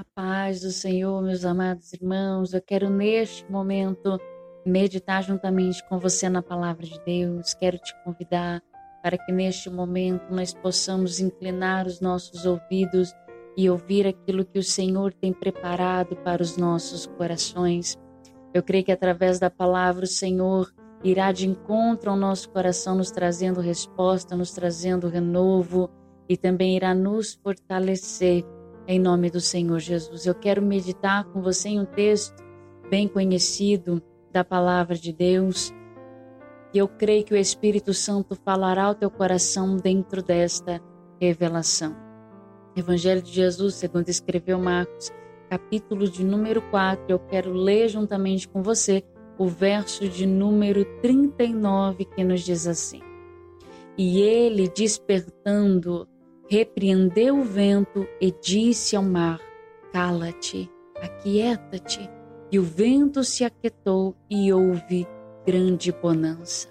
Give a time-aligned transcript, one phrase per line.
[0.00, 4.18] A paz do Senhor, meus amados irmãos, eu quero neste momento
[4.64, 7.52] meditar juntamente com você na palavra de Deus.
[7.52, 8.62] Quero te convidar
[9.02, 13.12] para que neste momento nós possamos inclinar os nossos ouvidos
[13.54, 17.94] e ouvir aquilo que o Senhor tem preparado para os nossos corações.
[18.54, 20.72] Eu creio que através da palavra o Senhor
[21.04, 25.90] irá de encontro ao nosso coração, nos trazendo resposta, nos trazendo renovo
[26.26, 28.46] e também irá nos fortalecer
[28.90, 30.26] em nome do Senhor Jesus.
[30.26, 32.34] Eu quero meditar com você em um texto
[32.90, 35.72] bem conhecido da palavra de Deus.
[36.74, 40.80] E eu creio que o Espírito Santo falará ao teu coração dentro desta
[41.20, 41.94] revelação.
[42.74, 45.12] Evangelho de Jesus, segundo escreveu Marcos,
[45.48, 47.04] capítulo de número 4.
[47.08, 49.04] Eu quero ler juntamente com você
[49.38, 53.00] o verso de número 39 que nos diz assim:
[53.96, 56.08] E ele, despertando,
[56.50, 59.40] repreendeu o vento e disse ao mar:
[59.92, 60.68] Cala-te,
[61.00, 62.10] aquieta-te.
[62.52, 65.06] E o vento se aquietou e houve
[65.46, 66.68] grande bonança.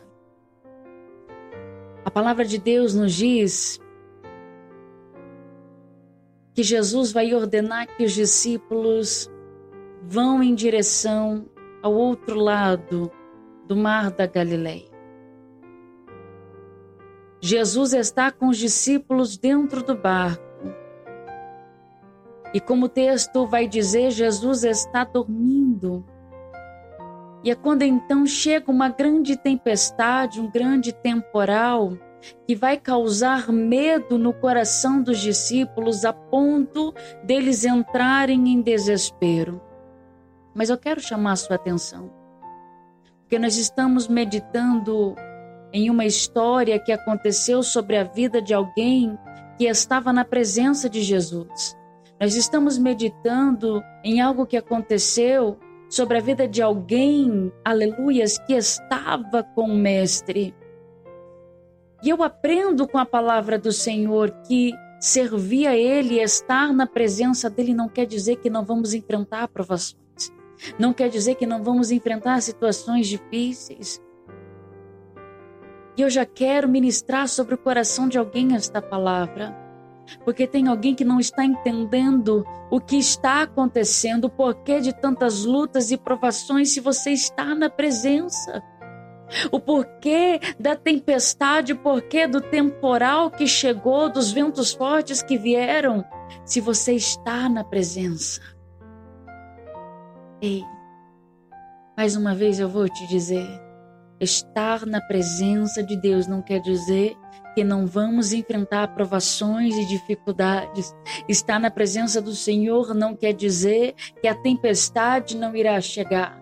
[2.03, 3.80] A palavra de Deus nos diz
[6.53, 9.31] que Jesus vai ordenar que os discípulos
[10.03, 11.45] vão em direção
[11.81, 13.09] ao outro lado
[13.66, 14.88] do mar da Galileia.
[17.41, 20.43] Jesus está com os discípulos dentro do barco.
[22.53, 26.03] E como o texto vai dizer, Jesus está dormindo.
[27.43, 31.93] E é quando então chega uma grande tempestade, um grande temporal,
[32.45, 39.61] que vai causar medo no coração dos discípulos a ponto deles entrarem em desespero.
[40.53, 42.11] Mas eu quero chamar a sua atenção,
[43.21, 45.15] porque nós estamos meditando
[45.72, 49.17] em uma história que aconteceu sobre a vida de alguém
[49.58, 51.75] que estava na presença de Jesus.
[52.20, 55.58] Nós estamos meditando em algo que aconteceu
[55.90, 60.53] sobre a vida de alguém, aleluias, que estava com o Mestre.
[62.03, 67.50] E eu aprendo com a palavra do Senhor que servir a Ele estar na presença
[67.50, 70.00] dEle não quer dizer que não vamos enfrentar provações.
[70.78, 74.02] Não quer dizer que não vamos enfrentar situações difíceis.
[75.99, 79.53] E eu já quero ministrar sobre o coração de alguém esta palavra,
[80.23, 85.43] porque tem alguém que não está entendendo o que está acontecendo, o porquê de tantas
[85.43, 88.63] lutas e provações se você está na presença.
[89.51, 96.05] O porquê da tempestade, o porquê do temporal que chegou, dos ventos fortes que vieram,
[96.45, 98.39] se você está na presença.
[100.41, 100.63] Ei,
[101.97, 103.69] mais uma vez eu vou te dizer:
[104.19, 107.16] Estar na presença de Deus não quer dizer
[107.56, 110.94] que não vamos enfrentar provações e dificuldades.
[111.28, 116.40] Estar na presença do Senhor não quer dizer que a tempestade não irá chegar.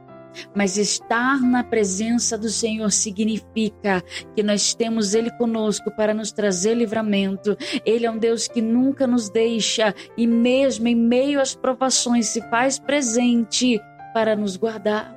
[0.55, 4.03] Mas estar na presença do Senhor significa
[4.35, 7.57] que nós temos Ele conosco para nos trazer livramento.
[7.85, 12.41] Ele é um Deus que nunca nos deixa e, mesmo em meio às provações, se
[12.49, 13.79] faz presente
[14.13, 15.16] para nos guardar.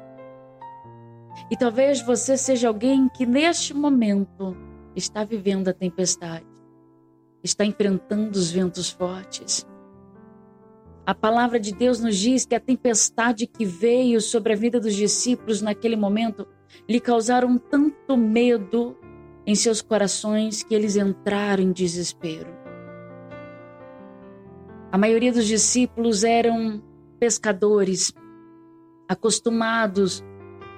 [1.48, 4.56] E talvez você seja alguém que neste momento
[4.96, 6.46] está vivendo a tempestade,
[7.42, 9.66] está enfrentando os ventos fortes.
[11.06, 14.94] A palavra de Deus nos diz que a tempestade que veio sobre a vida dos
[14.94, 16.46] discípulos naquele momento
[16.88, 18.96] lhe causaram tanto medo
[19.46, 22.60] em seus corações que eles entraram em desespero.
[24.92, 26.82] A maioria dos discípulos eram
[27.18, 28.12] pescadores,
[29.08, 30.22] acostumados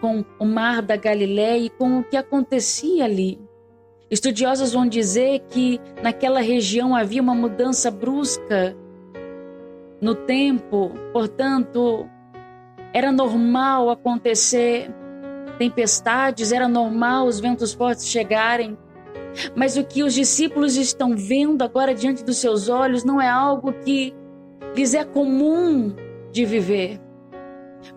[0.03, 3.41] com o mar da Galiléia e com o que acontecia ali.
[4.11, 8.77] Estudiosos vão dizer que naquela região havia uma mudança brusca
[10.01, 12.05] no tempo, portanto,
[12.93, 14.91] era normal acontecer
[15.57, 18.77] tempestades, era normal os ventos fortes chegarem.
[19.55, 23.73] Mas o que os discípulos estão vendo agora diante dos seus olhos não é algo
[23.73, 24.13] que
[24.75, 25.95] lhes é comum
[26.33, 27.01] de viver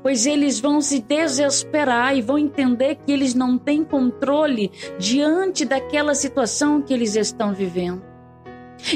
[0.01, 6.15] pois eles vão se desesperar e vão entender que eles não têm controle diante daquela
[6.15, 8.03] situação que eles estão vivendo.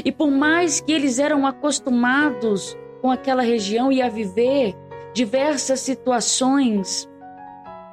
[0.04, 4.76] E por mais que eles eram acostumados com aquela região e a viver
[5.14, 7.08] diversas situações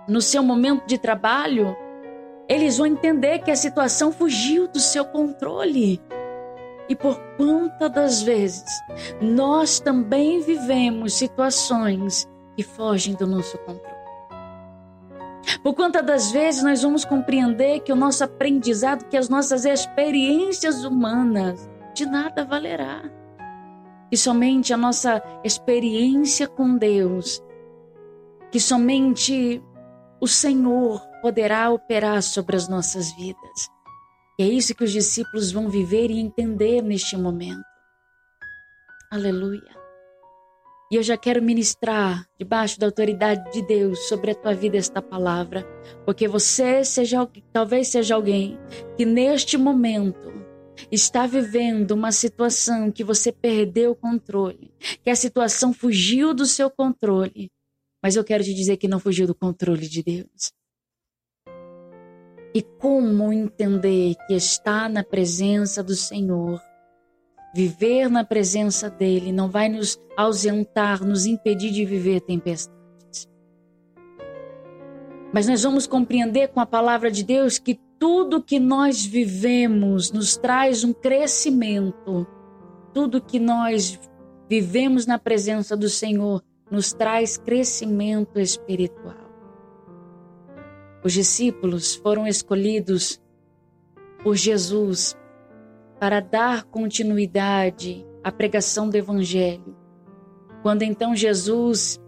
[0.08, 1.76] no seu momento de trabalho,
[2.48, 6.02] eles vão entender que a situação fugiu do seu controle.
[6.90, 8.64] E por quantas das vezes
[9.22, 12.28] nós também vivemos situações
[12.58, 13.96] que fogem do nosso controle.
[15.64, 20.84] Por quantas das vezes nós vamos compreender que o nosso aprendizado, que as nossas experiências
[20.84, 23.04] humanas de nada valerá.
[24.10, 27.44] que somente a nossa experiência com Deus,
[28.52, 29.62] que somente
[30.22, 33.70] o Senhor poderá operar sobre as nossas vidas.
[34.40, 37.66] E é isso que os discípulos vão viver e entender neste momento.
[39.12, 39.77] Aleluia.
[40.90, 45.02] E eu já quero ministrar debaixo da autoridade de Deus sobre a tua vida esta
[45.02, 45.66] palavra,
[46.06, 48.58] porque você seja talvez seja alguém
[48.96, 50.32] que neste momento
[50.90, 54.72] está vivendo uma situação que você perdeu o controle,
[55.04, 57.52] que a situação fugiu do seu controle.
[58.02, 60.54] Mas eu quero te dizer que não fugiu do controle de Deus.
[62.54, 66.62] E como entender que está na presença do Senhor
[67.58, 73.28] Viver na presença dele não vai nos ausentar, nos impedir de viver tempestades.
[75.34, 80.38] Mas nós vamos compreender com a palavra de Deus que tudo que nós vivemos nos
[80.38, 82.28] traz um crescimento.
[82.94, 84.00] Tudo que nós
[84.48, 89.32] vivemos na presença do Senhor nos traz crescimento espiritual.
[91.04, 93.20] Os discípulos foram escolhidos
[94.24, 95.18] por Jesus
[96.00, 99.76] para dar continuidade à pregação do Evangelho.
[100.62, 102.00] Quando então Jesus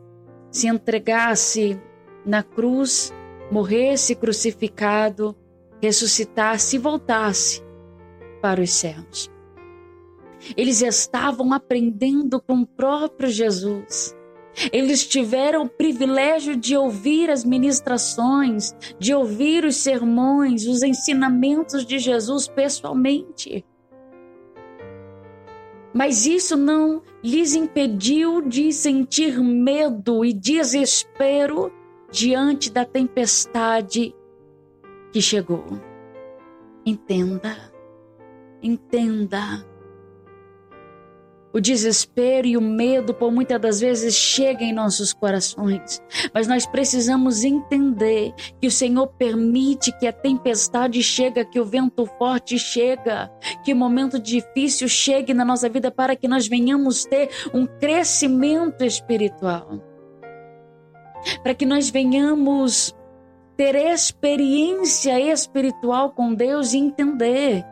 [0.52, 1.80] se entregasse
[2.26, 3.14] na cruz,
[3.52, 5.36] morresse crucificado,
[5.82, 7.64] ressuscitasse e voltasse
[8.42, 9.30] para os céus.
[10.56, 14.16] Eles estavam aprendendo com o próprio Jesus.
[14.72, 22.00] Eles tiveram o privilégio de ouvir as ministrações, de ouvir os sermões, os ensinamentos de
[22.00, 23.66] Jesus pessoalmente.
[25.94, 31.72] Mas isso não lhes impediu de sentir medo e desespero
[32.12, 34.16] diante da tempestade
[35.12, 35.66] que chegou.
[36.86, 37.74] Entenda,
[38.62, 39.66] entenda
[41.54, 46.02] o desespero e o medo, por muitas das vezes, chegam em nossos corações,
[46.34, 52.06] mas nós precisamos entender que o Senhor permite que a tempestade chegue, que o vento
[52.18, 53.32] forte chega,
[53.64, 58.84] que o momento difícil chegue na nossa vida para que nós venhamos ter um crescimento
[58.84, 59.82] espiritual,
[61.44, 62.96] para que nós venhamos
[63.58, 67.66] ter experiência espiritual com Deus e entender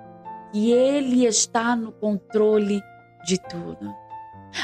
[0.51, 2.81] que Ele está no controle
[3.27, 3.94] de tudo.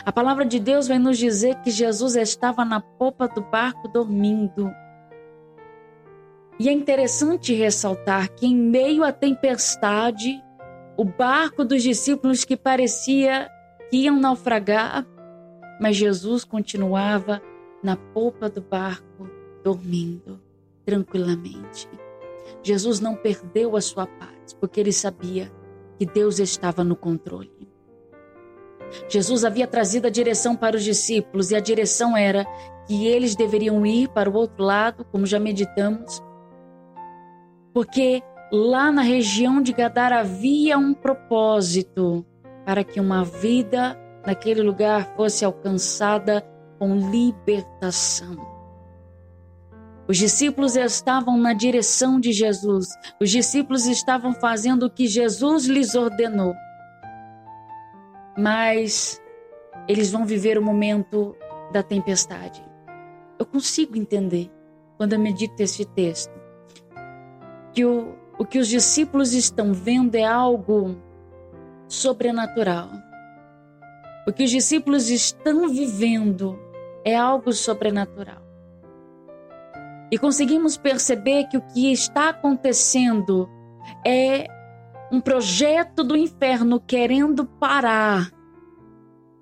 [0.05, 4.71] A palavra de Deus vai nos dizer que Jesus estava na popa do barco dormindo.
[6.57, 10.41] E é interessante ressaltar que, em meio à tempestade,
[10.95, 13.49] o barco dos discípulos que parecia
[13.89, 15.05] que iam naufragar,
[15.81, 17.41] mas Jesus continuava
[17.83, 19.29] na popa do barco,
[19.63, 20.41] dormindo
[20.85, 21.89] tranquilamente.
[22.61, 25.51] Jesus não perdeu a sua paz, porque ele sabia
[25.97, 27.62] que Deus estava no controle.
[29.09, 32.45] Jesus havia trazido a direção para os discípulos e a direção era
[32.87, 36.21] que eles deveriam ir para o outro lado, como já meditamos,
[37.73, 42.25] porque lá na região de Gadara havia um propósito
[42.65, 46.41] para que uma vida naquele lugar fosse alcançada
[46.79, 48.37] com libertação.
[50.07, 52.87] Os discípulos estavam na direção de Jesus,
[53.21, 56.53] os discípulos estavam fazendo o que Jesus lhes ordenou
[58.37, 59.21] mas
[59.87, 61.35] eles vão viver o momento
[61.71, 62.63] da tempestade.
[63.39, 64.51] Eu consigo entender,
[64.97, 66.33] quando eu medito esse texto,
[67.73, 70.95] que o, o que os discípulos estão vendo é algo
[71.87, 72.89] sobrenatural.
[74.27, 76.57] O que os discípulos estão vivendo
[77.03, 78.41] é algo sobrenatural.
[80.11, 83.49] E conseguimos perceber que o que está acontecendo
[84.05, 84.47] é
[85.13, 88.31] um projeto do inferno querendo parar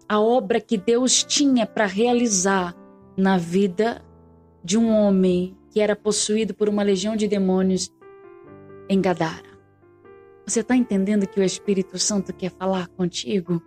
[0.06, 2.76] a obra que Deus tinha para realizar
[3.16, 4.04] na vida
[4.62, 7.90] de um homem que era possuído por uma legião de demônios
[8.90, 9.50] em Gadara.
[10.46, 13.64] Você está entendendo que o Espírito Santo quer falar contigo?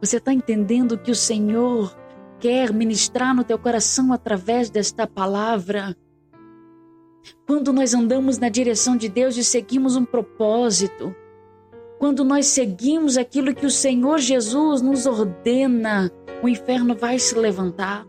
[0.00, 1.94] Você está entendendo que o Senhor
[2.38, 5.94] quer ministrar no teu coração através desta palavra?
[7.46, 11.14] Quando nós andamos na direção de Deus e seguimos um propósito,
[11.98, 16.10] quando nós seguimos aquilo que o Senhor Jesus nos ordena,
[16.42, 18.06] o inferno vai se levantar.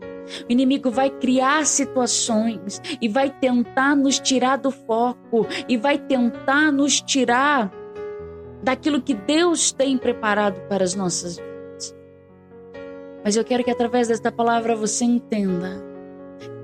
[0.48, 6.72] O inimigo vai criar situações e vai tentar nos tirar do foco e vai tentar
[6.72, 7.70] nos tirar
[8.62, 11.94] daquilo que Deus tem preparado para as nossas vidas.
[13.24, 15.91] Mas eu quero que através desta palavra você entenda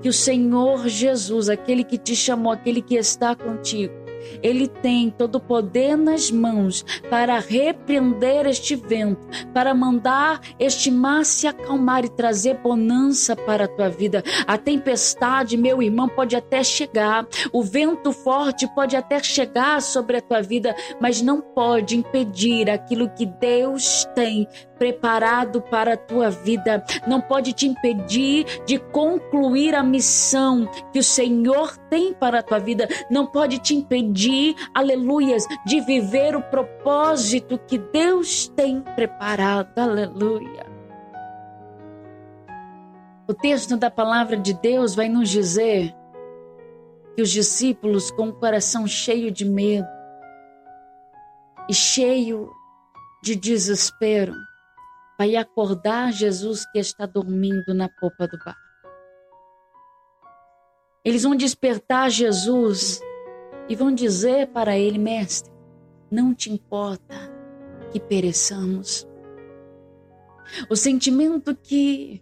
[0.01, 3.93] que o Senhor Jesus, aquele que te chamou, aquele que está contigo,
[4.41, 11.25] Ele tem todo o poder nas mãos para repreender este vento, para mandar este mar
[11.25, 14.23] se acalmar e trazer bonança para a tua vida.
[14.47, 20.21] A tempestade, meu irmão, pode até chegar, o vento forte pode até chegar sobre a
[20.21, 24.47] tua vida, mas não pode impedir aquilo que Deus tem
[24.77, 31.03] preparado para a tua vida, não pode te impedir de concluir a missão que o
[31.03, 37.59] Senhor tem para a tua vida, não pode te impedir, aleluias, de viver o propósito
[37.67, 40.65] que Deus tem preparado, aleluia.
[43.27, 45.95] O texto da palavra de Deus vai nos dizer
[47.15, 49.87] que os discípulos, com o coração cheio de medo
[51.69, 52.49] e cheio
[53.21, 54.33] de desespero,
[55.17, 58.68] vai acordar Jesus que está dormindo na popa do barco.
[61.03, 63.01] Eles vão despertar Jesus
[63.67, 65.51] e vão dizer para ele, mestre,
[66.11, 67.15] não te importa
[67.91, 69.07] que pereçamos.
[70.69, 72.21] O sentimento que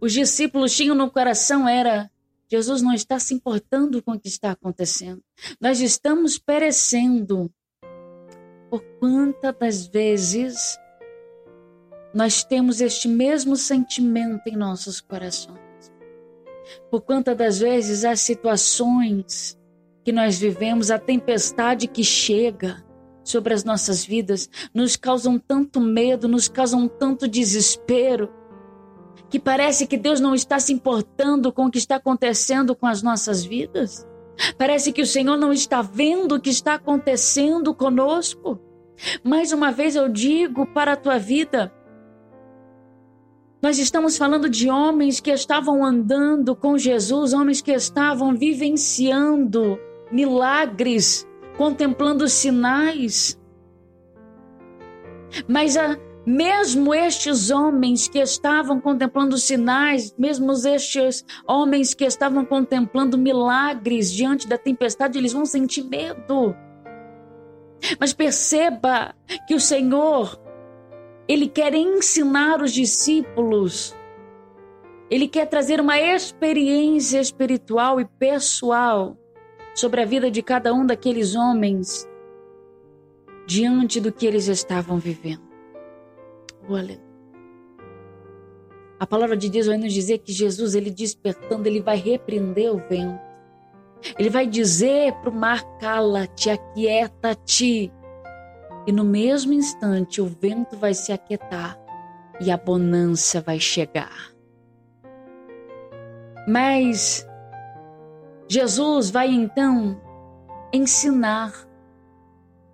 [0.00, 2.10] os discípulos tinham no coração era:
[2.50, 5.22] Jesus não está se importando com o que está acontecendo.
[5.60, 7.50] Nós estamos perecendo.
[8.70, 10.78] Por quantas vezes
[12.12, 15.65] nós temos este mesmo sentimento em nossos corações.
[16.90, 19.58] Por quantas das vezes as situações
[20.04, 22.84] que nós vivemos, a tempestade que chega
[23.24, 28.32] sobre as nossas vidas, nos causam tanto medo, nos causam tanto desespero,
[29.28, 33.02] que parece que Deus não está se importando com o que está acontecendo com as
[33.02, 34.06] nossas vidas.
[34.56, 38.60] Parece que o Senhor não está vendo o que está acontecendo conosco.
[39.24, 41.72] Mais uma vez eu digo para a tua vida,
[43.66, 49.76] nós estamos falando de homens que estavam andando com Jesus, homens que estavam vivenciando
[50.08, 53.36] milagres, contemplando sinais.
[55.48, 63.18] Mas a, mesmo estes homens que estavam contemplando sinais, mesmo estes homens que estavam contemplando
[63.18, 66.54] milagres diante da tempestade, eles vão sentir medo.
[67.98, 69.12] Mas perceba
[69.48, 70.45] que o Senhor
[71.28, 73.94] ele quer ensinar os discípulos.
[75.10, 79.16] Ele quer trazer uma experiência espiritual e pessoal
[79.74, 82.08] sobre a vida de cada um daqueles homens
[83.46, 85.46] diante do que eles estavam vivendo.
[86.68, 87.00] Olha,
[88.98, 92.78] a palavra de Deus vai nos dizer que Jesus, ele despertando, ele vai repreender o
[92.78, 93.20] vento.
[94.18, 97.92] Ele vai dizer para o mar: cala-te, aquieta-te.
[98.86, 101.78] E no mesmo instante o vento vai se aquietar
[102.40, 104.32] e a bonança vai chegar.
[106.46, 107.26] Mas
[108.48, 110.00] Jesus vai então
[110.72, 111.52] ensinar,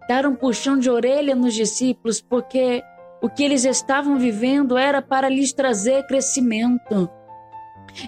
[0.09, 2.83] dar um puxão de orelha nos discípulos, porque
[3.23, 7.09] o que eles estavam vivendo era para lhes trazer crescimento.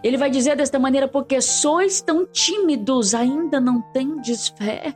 [0.02, 4.94] Ele vai dizer desta maneira: porque sois tão tímidos, ainda não tendes fé.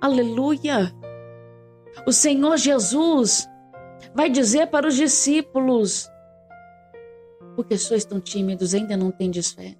[0.00, 0.94] Aleluia!
[2.06, 3.48] O Senhor Jesus
[4.14, 6.08] vai dizer para os discípulos:
[7.56, 9.76] porque sois tão tímidos, ainda não tendes fé.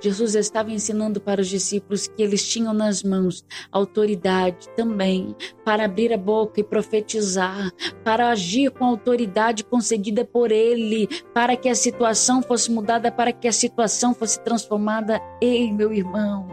[0.00, 5.34] Jesus estava ensinando para os discípulos que eles tinham nas mãos autoridade também
[5.64, 7.70] para abrir a boca e profetizar,
[8.04, 13.32] para agir com a autoridade concedida por Ele, para que a situação fosse mudada, para
[13.32, 15.20] que a situação fosse transformada.
[15.40, 16.48] Ei, meu irmão,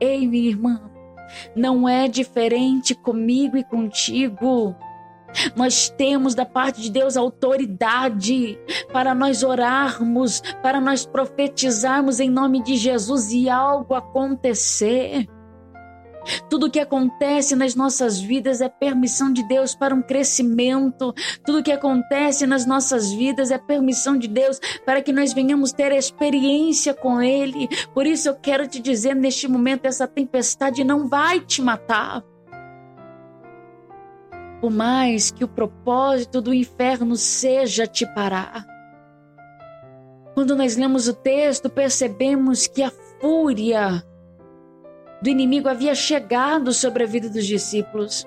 [0.00, 0.80] ei, minha irmã,
[1.54, 4.74] não é diferente comigo e contigo.
[5.56, 8.58] Nós temos da parte de Deus autoridade
[8.92, 15.26] para nós orarmos, para nós profetizarmos em nome de Jesus e algo acontecer.
[16.48, 21.14] Tudo que acontece nas nossas vidas é permissão de Deus para um crescimento.
[21.44, 25.92] Tudo que acontece nas nossas vidas é permissão de Deus para que nós venhamos ter
[25.92, 27.68] experiência com Ele.
[27.94, 32.22] Por isso eu quero te dizer neste momento: essa tempestade não vai te matar.
[34.60, 38.64] Por mais que o propósito do inferno seja te parar.
[40.34, 44.02] Quando nós lemos o texto, percebemos que a fúria
[45.22, 48.26] do inimigo havia chegado sobre a vida dos discípulos.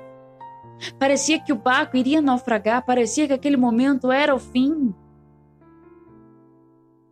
[0.98, 4.96] Parecia que o barco iria naufragar, parecia que aquele momento era o fim.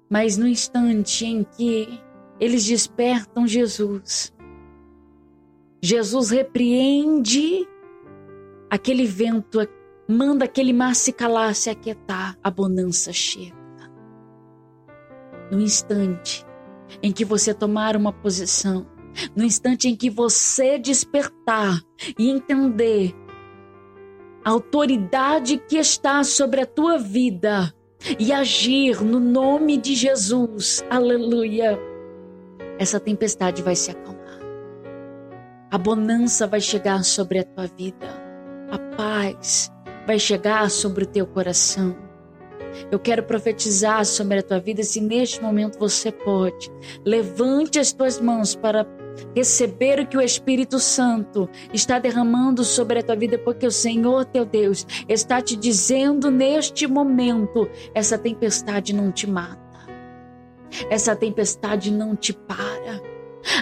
[0.09, 1.99] Mas no instante em que
[2.39, 4.33] eles despertam Jesus,
[5.81, 7.67] Jesus repreende
[8.69, 9.59] aquele vento,
[10.07, 13.53] manda aquele mar se calar, se aquietar, a bonança chega.
[15.51, 16.45] No instante
[17.01, 18.85] em que você tomar uma posição,
[19.35, 21.79] No instante em que você despertar
[22.17, 23.13] e entender
[24.43, 27.73] a autoridade que está sobre a tua vida
[28.19, 31.79] e agir no nome de Jesus, aleluia,
[32.77, 34.39] essa tempestade vai se acalmar.
[35.71, 38.07] A bonança vai chegar sobre a tua vida,
[38.69, 39.71] a paz
[40.05, 41.95] vai chegar sobre o teu coração.
[42.91, 46.71] Eu quero profetizar sobre a tua vida, se neste momento você pode.
[47.05, 48.85] Levante as tuas mãos para
[49.35, 54.25] receber o que o Espírito Santo está derramando sobre a tua vida, porque o Senhor
[54.25, 59.79] teu Deus está te dizendo neste momento: essa tempestade não te mata,
[60.89, 63.01] essa tempestade não te para.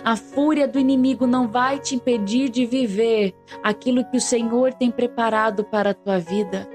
[0.03, 4.91] A fúria do inimigo não vai te impedir de viver aquilo que o Senhor tem
[4.91, 6.69] preparado para a tua vida.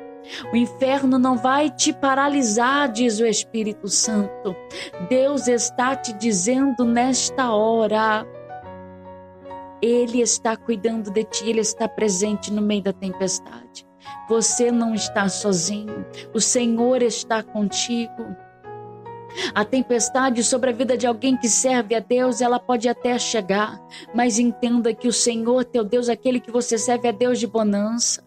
[0.52, 4.56] O inferno não vai te paralisar, diz o Espírito Santo.
[5.08, 8.26] Deus está te dizendo nesta hora.
[9.82, 13.86] Ele está cuidando de ti, ele está presente no meio da tempestade.
[14.28, 18.36] Você não está sozinho, o Senhor está contigo.
[19.54, 23.78] A tempestade sobre a vida de alguém que serve a Deus, ela pode até chegar,
[24.14, 28.24] mas entenda que o Senhor, teu Deus, aquele que você serve, é Deus de bonança.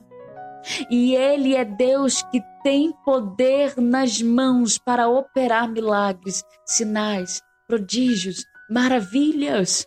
[0.90, 9.86] E Ele é Deus que tem poder nas mãos para operar milagres, sinais, prodígios, maravilhas.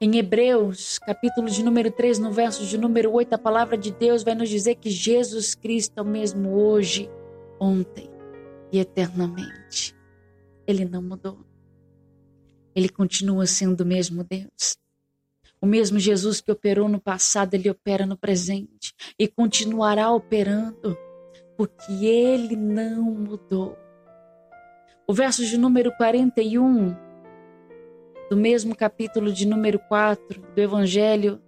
[0.00, 4.22] Em Hebreus, capítulo de número 3, no verso de número 8, a palavra de Deus
[4.22, 7.10] vai nos dizer que Jesus Cristo é o mesmo hoje,
[7.58, 8.08] ontem
[8.70, 9.96] e eternamente.
[10.68, 11.44] Ele não mudou.
[12.76, 14.78] Ele continua sendo o mesmo Deus.
[15.60, 20.96] O mesmo Jesus que operou no passado, ele opera no presente e continuará operando,
[21.56, 23.76] porque ele não mudou.
[25.08, 27.07] O verso de número 41,
[28.30, 31.40] do mesmo capítulo de número 4 do Evangelho,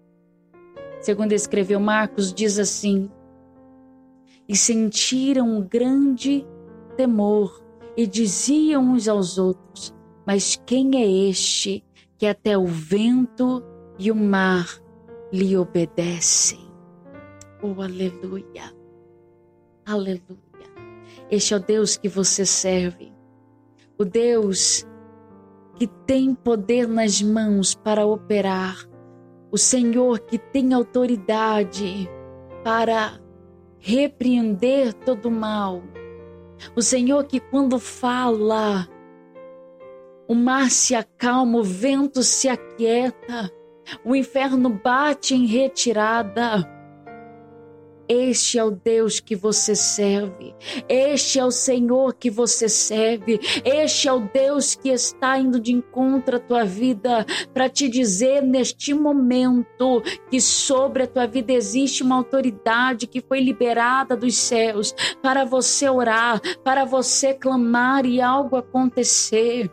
[1.01, 3.11] segundo escreveu Marcos, diz assim:
[4.49, 6.47] E sentiram um grande
[6.97, 7.63] temor
[7.97, 9.95] e diziam uns aos outros:
[10.27, 11.85] Mas quem é este
[12.17, 13.63] que até o vento
[13.99, 14.67] e o mar
[15.33, 16.61] lhe obedecem.
[17.63, 18.75] Oh, aleluia!
[19.87, 20.41] Aleluia!
[21.31, 23.13] Este é o Deus que você serve,
[23.99, 24.85] o Deus
[25.81, 28.77] que tem poder nas mãos para operar,
[29.51, 32.07] o Senhor que tem autoridade
[32.63, 33.19] para
[33.79, 35.83] repreender todo o mal,
[36.77, 38.87] o Senhor que, quando fala,
[40.29, 43.51] o mar se acalma, o vento se aquieta,
[44.05, 46.59] o inferno bate em retirada.
[48.13, 50.53] Este é o Deus que você serve.
[50.89, 53.39] Este é o Senhor que você serve.
[53.65, 58.43] Este é o Deus que está indo de encontro à tua vida para te dizer
[58.43, 64.93] neste momento que sobre a tua vida existe uma autoridade que foi liberada dos céus
[65.23, 69.71] para você orar, para você clamar e algo acontecer.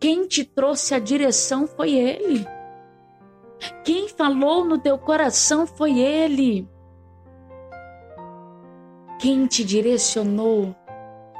[0.00, 2.46] Quem te trouxe a direção foi Ele.
[3.84, 6.66] Quem falou no teu coração foi Ele.
[9.18, 10.74] Quem te direcionou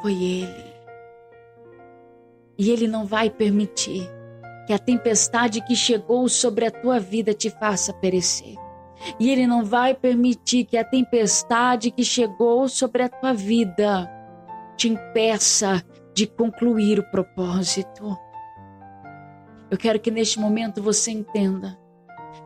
[0.00, 0.76] foi Ele.
[2.58, 4.08] E Ele não vai permitir
[4.66, 8.54] que a tempestade que chegou sobre a tua vida te faça perecer.
[9.20, 14.10] E Ele não vai permitir que a tempestade que chegou sobre a tua vida
[14.76, 15.84] te impeça
[16.14, 18.16] de concluir o propósito.
[19.70, 21.78] Eu quero que neste momento você entenda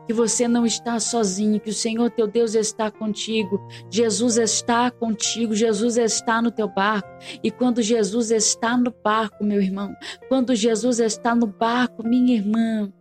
[0.07, 5.53] que você não está sozinho, que o Senhor teu Deus está contigo, Jesus está contigo,
[5.53, 7.09] Jesus está no teu barco.
[7.43, 9.95] E quando Jesus está no barco, meu irmão,
[10.27, 12.91] quando Jesus está no barco, minha irmã,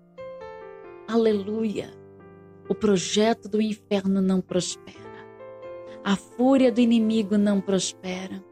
[1.08, 1.90] aleluia,
[2.68, 4.98] o projeto do inferno não prospera,
[6.04, 8.42] a fúria do inimigo não prospera.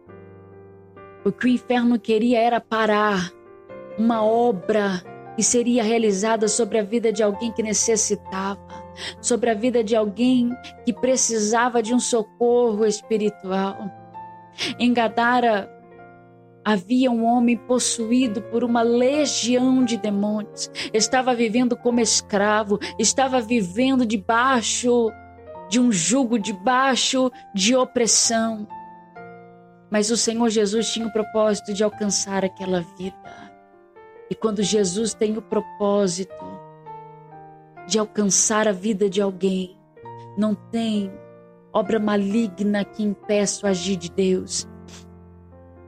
[1.24, 3.32] O que o inferno queria era parar
[3.98, 5.02] uma obra
[5.38, 8.60] e seria realizada sobre a vida de alguém que necessitava,
[9.22, 10.50] sobre a vida de alguém
[10.84, 13.76] que precisava de um socorro espiritual.
[14.80, 15.70] Em Gadara
[16.64, 24.04] havia um homem possuído por uma legião de demônios, estava vivendo como escravo, estava vivendo
[24.04, 25.08] debaixo
[25.70, 28.66] de um jugo, debaixo de opressão.
[29.88, 33.16] Mas o Senhor Jesus tinha o propósito de alcançar aquela vida.
[34.30, 36.44] E quando Jesus tem o propósito
[37.86, 39.78] de alcançar a vida de alguém,
[40.36, 41.10] não tem
[41.72, 44.68] obra maligna que impeça o agir de Deus.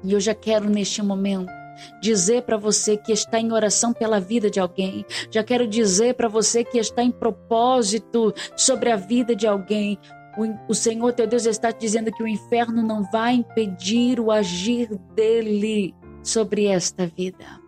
[0.03, 1.53] E eu já quero neste momento
[2.01, 5.05] dizer para você que está em oração pela vida de alguém.
[5.31, 9.99] Já quero dizer para você que está em propósito sobre a vida de alguém.
[10.39, 14.31] O, o Senhor teu Deus está te dizendo que o inferno não vai impedir o
[14.31, 17.60] agir dele sobre esta vida.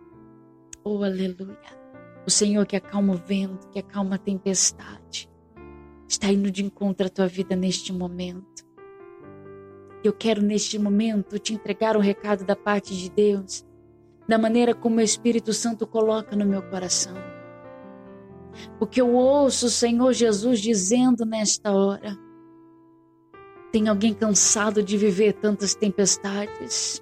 [0.85, 1.57] Oh, aleluia.
[2.27, 5.29] O Senhor que acalma o vento, que acalma a tempestade,
[6.07, 8.65] está indo de encontro à tua vida neste momento.
[10.03, 13.65] Eu quero neste momento te entregar um recado da parte de Deus,
[14.27, 17.15] da maneira como o Espírito Santo coloca no meu coração.
[18.77, 22.17] O que eu ouço o Senhor Jesus dizendo nesta hora.
[23.71, 27.01] Tem alguém cansado de viver tantas tempestades?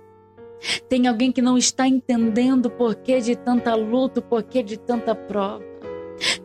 [0.88, 5.16] Tem alguém que não está entendendo o porquê de tanta luta, o porquê de tanta
[5.16, 5.72] prova?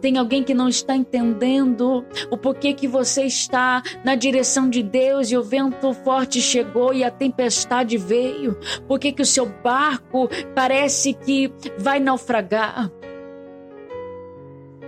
[0.01, 5.31] Tem alguém que não está entendendo o porquê que você está na direção de Deus
[5.31, 8.59] e o vento forte chegou e a tempestade veio?
[8.89, 12.91] Por que, que o seu barco parece que vai naufragar?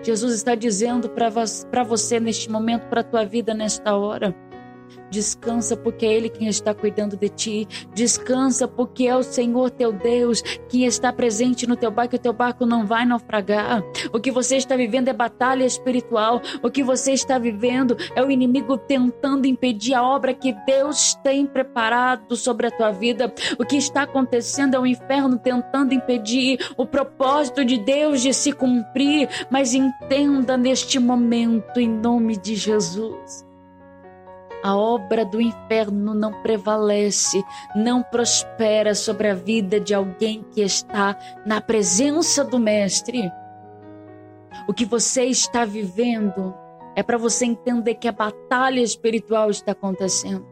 [0.03, 4.35] Jesus está dizendo para você neste momento, para a tua vida nesta hora
[5.11, 7.69] Descansa porque é Ele quem está cuidando de ti.
[7.95, 12.21] Descansa porque é o Senhor teu Deus que está presente no teu barco e o
[12.21, 13.83] teu barco não vai naufragar.
[14.13, 16.41] O que você está vivendo é batalha espiritual.
[16.63, 21.47] O que você está vivendo é o inimigo tentando impedir a obra que Deus tem
[21.47, 23.33] preparado sobre a tua vida.
[23.59, 28.53] O que está acontecendo é o inferno tentando impedir o propósito de Deus de se
[28.53, 29.29] cumprir.
[29.51, 33.48] Mas entenda neste momento, em nome de Jesus
[34.63, 37.43] a obra do inferno não prevalece,
[37.75, 41.17] não prospera sobre a vida de alguém que está
[41.47, 43.31] na presença do Mestre.
[44.69, 46.55] O que você está vivendo
[46.97, 50.47] é para você entender que a batalha espiritual está acontecendo.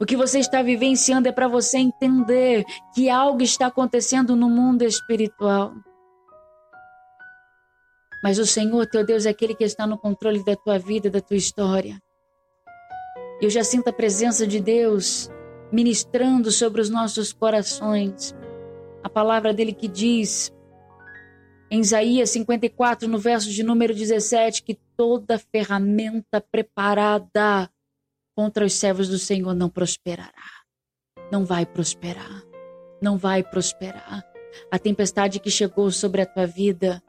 [0.00, 4.82] O que você está vivenciando é para você entender que algo está acontecendo no mundo
[4.82, 5.72] espiritual.
[8.22, 11.20] Mas o Senhor, teu Deus, é aquele que está no controle da tua vida, da
[11.20, 12.00] tua história.
[13.40, 15.30] Eu já sinto a presença de Deus
[15.70, 18.34] ministrando sobre os nossos corações.
[19.02, 20.52] A palavra dele que diz
[21.70, 27.68] em Isaías 54, no verso de número 17, que toda ferramenta preparada
[28.36, 30.30] contra os servos do Senhor não prosperará.
[31.30, 32.42] Não vai prosperar.
[33.02, 34.24] Não vai prosperar.
[34.70, 37.02] A tempestade que chegou sobre a tua vida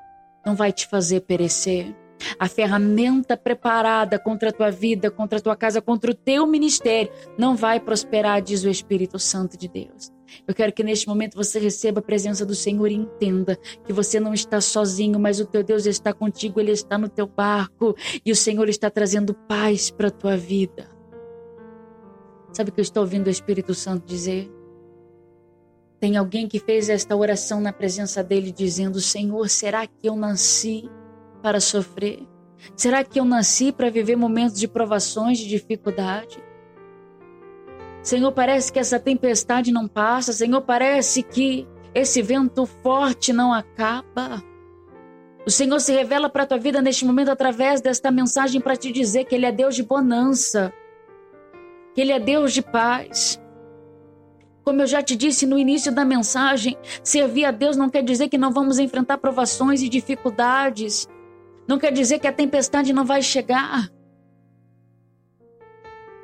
[0.45, 1.95] não vai te fazer perecer.
[2.39, 7.11] A ferramenta preparada contra a tua vida, contra a tua casa, contra o teu ministério,
[7.37, 10.11] não vai prosperar, diz o Espírito Santo de Deus.
[10.47, 14.19] Eu quero que neste momento você receba a presença do Senhor e entenda que você
[14.19, 18.31] não está sozinho, mas o teu Deus está contigo, ele está no teu barco e
[18.31, 20.89] o Senhor está trazendo paz para a tua vida.
[22.51, 24.51] Sabe o que eu estou ouvindo o Espírito Santo dizer?
[25.99, 30.89] Tem alguém que fez esta oração na presença dele, dizendo: Senhor, será que eu nasci
[31.47, 32.27] para sofrer?
[32.75, 36.43] Será que eu nasci para viver momentos de provações, de dificuldade?
[38.03, 40.33] Senhor, parece que essa tempestade não passa.
[40.33, 44.43] Senhor, parece que esse vento forte não acaba.
[45.45, 48.91] O Senhor se revela para a tua vida neste momento através desta mensagem para te
[48.91, 50.73] dizer que Ele é Deus de bonança,
[51.95, 53.41] que Ele é Deus de paz.
[54.65, 58.27] Como eu já te disse no início da mensagem, servir a Deus não quer dizer
[58.27, 61.07] que não vamos enfrentar provações e dificuldades.
[61.67, 63.89] Não quer dizer que a tempestade não vai chegar.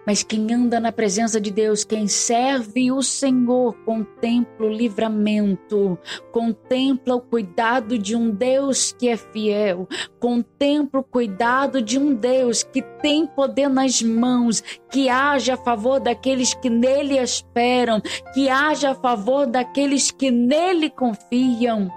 [0.05, 5.97] Mas quem anda na presença de Deus, quem serve o Senhor, contempla o livramento,
[6.31, 9.87] contempla o cuidado de um Deus que é fiel,
[10.19, 16.01] contempla o cuidado de um Deus que tem poder nas mãos, que age a favor
[16.01, 18.01] daqueles que nele esperam,
[18.33, 21.89] que age a favor daqueles que nele confiam.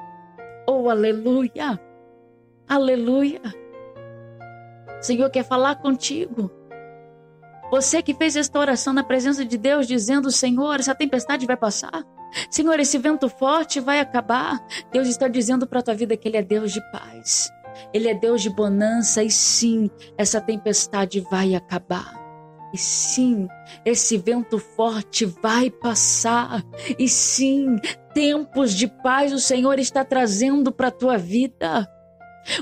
[0.69, 1.86] Oh, aleluia!
[2.69, 3.41] Aleluia.
[4.99, 6.51] O Senhor quer falar contigo.
[7.71, 12.05] Você que fez esta oração na presença de Deus, dizendo: Senhor, essa tempestade vai passar.
[12.51, 14.65] Senhor, esse vento forte vai acabar.
[14.93, 17.51] Deus está dizendo para a tua vida que Ele é Deus de paz.
[17.93, 22.15] Ele é Deus de bonança e sim, essa tempestade vai acabar.
[22.73, 23.49] E sim,
[23.85, 26.63] esse vento forte vai passar.
[26.99, 27.77] E sim,
[28.13, 31.89] tempos de paz o Senhor está trazendo para a tua vida.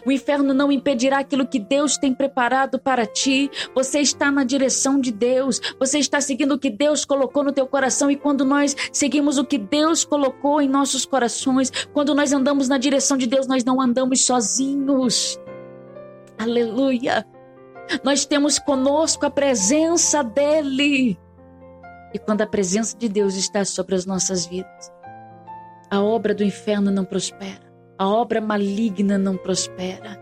[0.07, 3.51] O inferno não impedirá aquilo que Deus tem preparado para ti.
[3.75, 5.61] Você está na direção de Deus.
[5.79, 8.11] Você está seguindo o que Deus colocou no teu coração.
[8.11, 12.79] E quando nós seguimos o que Deus colocou em nossos corações, quando nós andamos na
[12.79, 15.39] direção de Deus, nós não andamos sozinhos.
[16.39, 17.27] Aleluia.
[18.03, 21.19] Nós temos conosco a presença dEle.
[22.15, 24.93] E quando a presença de Deus está sobre as nossas vidas,
[25.91, 27.64] A obra do inferno não prospera.
[27.99, 30.21] A obra maligna não prospera.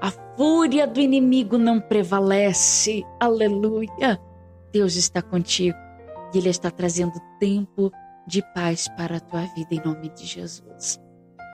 [0.00, 3.04] A fúria do inimigo não prevalece.
[3.20, 4.20] Aleluia.
[4.72, 5.78] Deus está contigo
[6.34, 7.90] e Ele está trazendo tempo
[8.26, 11.01] de paz para a tua vida em nome de Jesus.